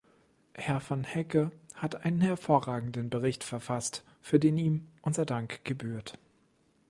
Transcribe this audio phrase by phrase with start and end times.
[0.55, 6.17] Herr van Hecke hat einen hervorragenden Bericht verfasst, für den ihm unser Dank gebührt.